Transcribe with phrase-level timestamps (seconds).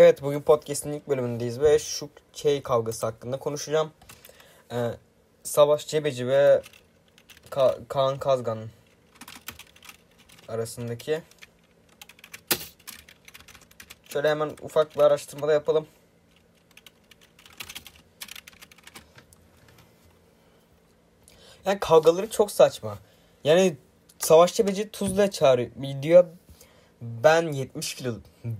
[0.00, 3.90] Evet bugün podcast'in ilk bölümündeyiz ve şu şey kavgası hakkında konuşacağım.
[4.72, 4.90] Ee,
[5.42, 6.62] Savaş Cebeci ve
[7.50, 8.58] Ka- Kaan Kazgan
[10.48, 11.22] arasındaki.
[14.08, 15.86] Şöyle hemen ufak bir araştırmada yapalım.
[21.64, 22.98] Yani kavgaları çok saçma.
[23.44, 23.76] Yani
[24.18, 25.70] Savaş Cebeci Tuzla'ya çağırıyor.
[26.02, 26.26] Diyor
[27.00, 28.14] ben 70 kilo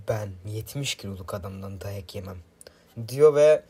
[0.09, 2.39] ben 70 kiloluk adamdan dayak yemem
[3.09, 3.63] diyor ve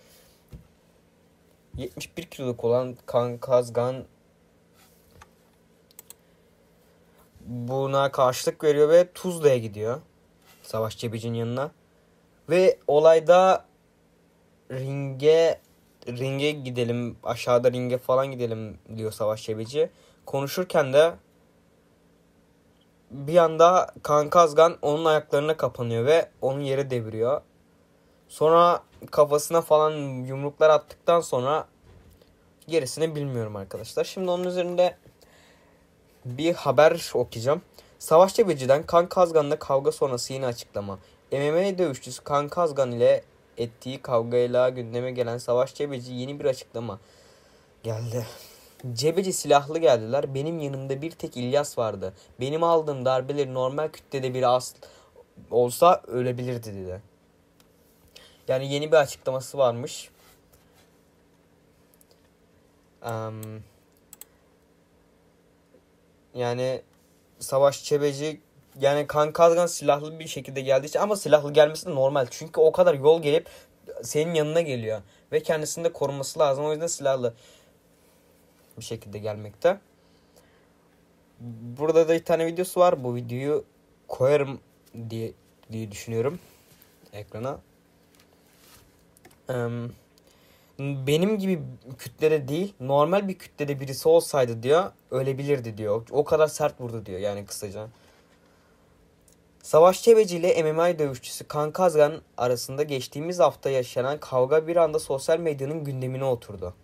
[1.76, 4.04] 71 kiloluk olan Kan Kazgan
[7.40, 10.00] buna karşılık veriyor ve Tuzla'ya gidiyor.
[10.62, 11.70] Savaş Cebeci'nin yanına.
[12.50, 13.64] Ve olayda
[14.70, 15.60] ringe
[16.06, 19.90] ringe gidelim aşağıda ringe falan gidelim diyor Savaş Cebeci.
[20.26, 21.14] Konuşurken de
[23.10, 27.40] bir anda Kankazgan onun ayaklarına kapanıyor ve onun yere deviriyor.
[28.28, 29.90] Sonra kafasına falan
[30.24, 31.66] yumruklar attıktan sonra
[32.68, 34.04] gerisini bilmiyorum arkadaşlar.
[34.04, 34.96] Şimdi onun üzerinde
[36.24, 37.62] bir haber okuyacağım.
[37.98, 40.98] Savaş Cebeci'den Kan Kazgan'la kavga sonrası yine açıklama.
[41.32, 43.22] MMA dövüşçüsü Kan Kazgan ile
[43.56, 46.98] ettiği kavgayla gündeme gelen Savaş Cebeci yeni bir açıklama
[47.82, 48.26] geldi.
[48.92, 50.34] Cebeci silahlı geldiler.
[50.34, 52.14] Benim yanımda bir tek İlyas vardı.
[52.40, 54.74] Benim aldığım darbeleri normal kütlede bir as
[55.50, 57.02] olsa ölebilirdi dedi.
[58.48, 60.10] Yani yeni bir açıklaması varmış.
[63.02, 63.62] Um,
[66.34, 66.82] yani
[67.38, 68.40] Savaş Çebeci
[68.80, 72.26] yani kan kazgan silahlı bir şekilde geldiği için ama silahlı gelmesi de normal.
[72.30, 73.48] Çünkü o kadar yol gelip
[74.02, 75.02] senin yanına geliyor.
[75.32, 76.64] Ve kendisini de koruması lazım.
[76.64, 77.34] O yüzden silahlı
[78.78, 79.80] bir şekilde gelmekte.
[81.78, 83.04] Burada da bir tane videosu var.
[83.04, 83.64] Bu videoyu
[84.08, 84.60] koyarım
[85.10, 85.32] diye
[85.72, 86.38] diye düşünüyorum
[87.12, 87.58] ekrana.
[90.78, 91.62] benim gibi
[91.98, 96.06] kütlede değil normal bir kütlede birisi olsaydı diyor ölebilirdi diyor.
[96.10, 97.88] O kadar sert vurdu diyor yani kısaca.
[99.62, 105.38] Savaş Çebeci ile MMA dövüşçüsü Kan Kazgan arasında geçtiğimiz hafta yaşanan kavga bir anda sosyal
[105.38, 106.74] medyanın gündemine oturdu.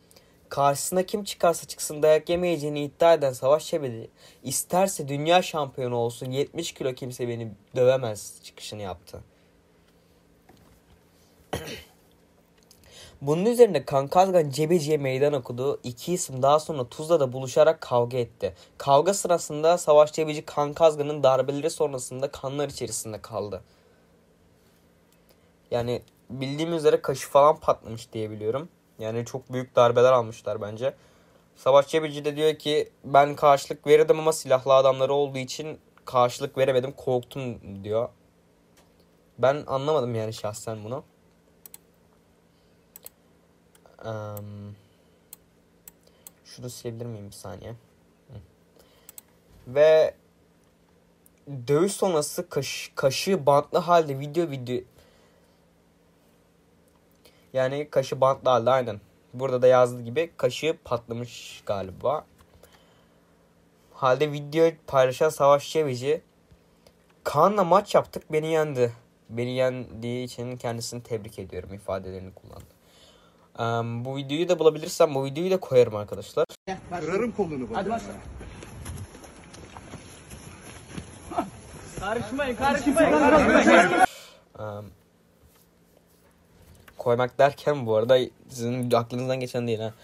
[0.55, 4.11] Karşısına kim çıkarsa çıksın dayak yemeyeceğini iddia eden Savaş Çebeli
[4.43, 9.21] isterse dünya şampiyonu olsun 70 kilo kimse beni dövemez çıkışını yaptı.
[13.23, 15.81] Bunun üzerine Kankazgan Cebeci'ye meydan okudu.
[15.85, 18.55] İki isim daha sonra Tuzla'da buluşarak kavga etti.
[18.79, 23.63] Kavga sırasında Savaş Cebeci Kankazgan'ın darbeleri sonrasında kanlar içerisinde kaldı.
[25.71, 28.69] Yani bildiğim üzere kaşı falan patlamış diye biliyorum.
[28.99, 30.95] Yani çok büyük darbeler almışlar bence.
[31.57, 36.93] Savaş Cebeci de diyor ki ben karşılık verirdim ama silahlı adamları olduğu için karşılık veremedim
[36.93, 38.09] korktum diyor.
[39.39, 41.05] Ben anlamadım yani şahsen bunu.
[44.05, 44.77] Um,
[46.45, 47.75] şunu silebilir miyim bir saniye?
[49.67, 50.15] Ve
[51.69, 54.81] dövüş sonrası kaş, kaşı bantlı halde video video
[57.55, 59.01] yani kaşı bantlı halde aynen.
[59.35, 62.25] Burada da yazdığı gibi kaşı patlamış galiba.
[63.93, 66.23] Halde video paylaşan Savaş Çevici
[67.25, 68.93] Kaan'la maç yaptık beni yendi.
[69.29, 72.75] Beni yendiği için kendisini tebrik ediyorum ifadelerini kullandı.
[73.59, 76.47] Um, bu videoyu da bulabilirsem bu videoyu da koyarım arkadaşlar.
[77.01, 77.79] Kırarım kolunu bana.
[77.79, 78.13] Hadi başla.
[82.01, 83.91] Karışmayın, karışmayın, karışmayın.
[84.59, 84.87] Um,
[86.99, 88.19] koymak derken bu arada
[88.49, 89.95] sizin aklınızdan geçen değil ha.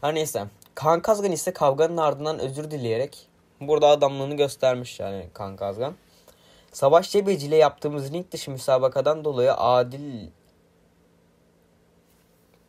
[0.00, 0.46] Her neyse.
[0.74, 3.28] Kaan Kazgan ise kavganın ardından özür dileyerek
[3.60, 5.94] burada adamlığını göstermiş yani Kaan Kazgan.
[6.72, 10.28] Savaş Cebeci ile yaptığımız ring dışı müsabakadan dolayı adil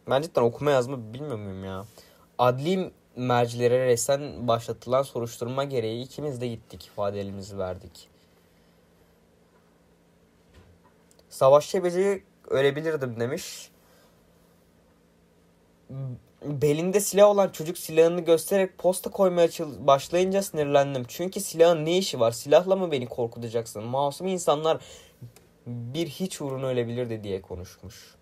[0.10, 1.86] ben cidden okuma yazma bilmiyor muyum ya?
[2.38, 8.10] Adli mercilere resen başlatılan soruşturma gereği ikimiz de gittik ifadelerimizi verdik.
[11.30, 13.72] Savaş Cebeci ölebilirdim demiş.
[16.46, 19.50] Belinde silah olan çocuk silahını göstererek posta koymaya
[19.80, 21.06] başlayınca sinirlendim.
[21.08, 22.32] Çünkü silahın ne işi var?
[22.32, 23.84] Silahla mı beni korkutacaksın?
[23.84, 24.78] Masum insanlar
[25.68, 28.16] bir hiç uğruna ölebilirdi diye konuşmuş.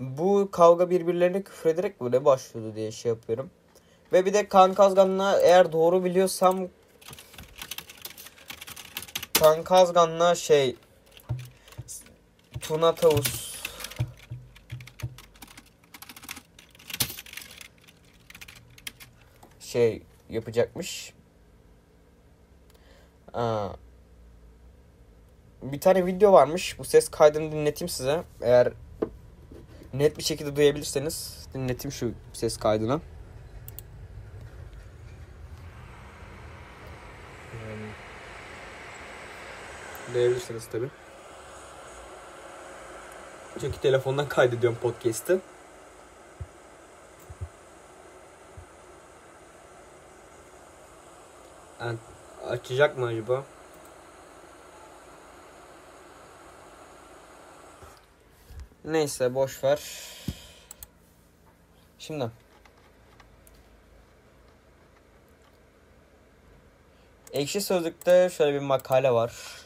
[0.00, 3.50] bu kavga birbirlerine küfrederek böyle başlıyordu diye şey yapıyorum.
[4.12, 6.68] Ve bir de Kan Kazgan'la eğer doğru biliyorsam
[9.40, 10.76] Kan Kazgan'la şey
[12.60, 13.52] Tuna Tavus
[19.60, 21.14] şey yapacakmış.
[23.32, 23.68] Aa,
[25.62, 26.78] bir tane video varmış.
[26.78, 28.24] Bu ses kaydını dinleteyim size.
[28.40, 28.72] Eğer
[29.94, 33.00] net bir şekilde duyabilirseniz dinleteyim şu ses kaydını.
[40.14, 40.88] Duyabilirsiniz tabi.
[43.60, 45.40] Çünkü telefondan kaydediyorum podcast'ı.
[51.80, 51.98] Yani
[52.48, 53.44] açacak mı acaba?
[58.84, 59.80] Neyse boş ver.
[61.98, 62.30] Şimdi
[67.32, 69.61] Ekşi Sözlük'te şöyle bir makale var.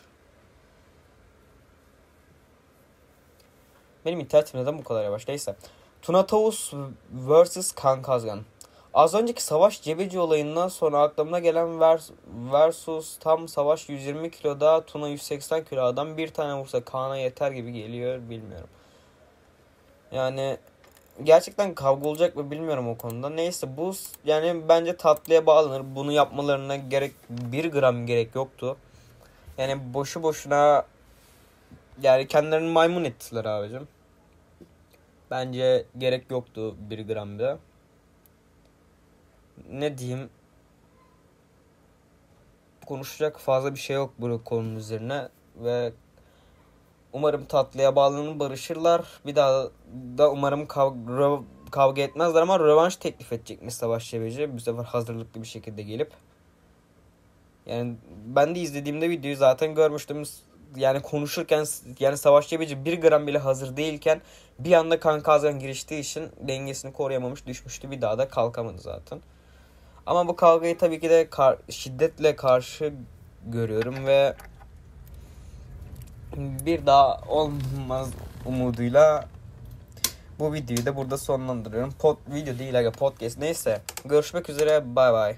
[4.06, 5.28] Benim internetim neden bu kadar yavaş?
[5.28, 5.56] Neyse.
[6.02, 6.72] Tuna Tavus
[7.12, 7.72] vs.
[7.72, 8.40] Kan Kazgan.
[8.94, 12.10] Az önceki savaş cebeci olayından sonra aklıma gelen vers
[12.52, 17.72] versus tam savaş 120 kiloda Tuna 180 kilo adam bir tane vursa Kaan'a yeter gibi
[17.72, 18.68] geliyor bilmiyorum.
[20.12, 20.58] Yani
[21.22, 23.30] gerçekten kavga olacak mı bilmiyorum o konuda.
[23.30, 23.92] Neyse bu
[24.24, 25.82] yani bence tatlıya bağlanır.
[25.94, 28.76] Bunu yapmalarına gerek bir gram gerek yoktu.
[29.58, 30.84] Yani boşu boşuna
[32.02, 33.88] yani kendilerini maymun ettiler abicim.
[35.30, 37.56] Bence gerek yoktu bir gram bile.
[39.70, 40.30] Ne diyeyim?
[42.86, 45.92] Konuşacak fazla bir şey yok bu konunun üzerine ve
[47.12, 49.04] umarım tatlıya bağlanır barışırlar.
[49.26, 49.68] Bir daha
[50.18, 54.54] da umarım kavga, kavga etmezler ama rövanş teklif edecekmiş Savaş Cebeci.
[54.54, 56.12] Bu sefer hazırlıklı bir şekilde gelip.
[57.66, 57.96] Yani
[58.26, 60.22] ben de izlediğimde videoyu zaten görmüştüm.
[60.76, 61.66] Yani konuşurken
[62.00, 64.20] yani Savaş Cebeci bir gram bile hazır değilken
[64.58, 67.90] bir anda kan kazan giriştiği için dengesini koruyamamış düşmüştü.
[67.90, 69.20] Bir daha da kalkamadı zaten.
[70.06, 72.92] Ama bu kavgayı tabii ki de kar- şiddetle karşı
[73.46, 74.34] görüyorum ve
[76.36, 78.08] bir daha olmaz
[78.44, 79.28] umuduyla
[80.38, 81.92] bu videoyu da burada sonlandırıyorum.
[81.98, 83.80] Pod, video değil aga podcast neyse.
[84.04, 85.36] Görüşmek üzere bay bay.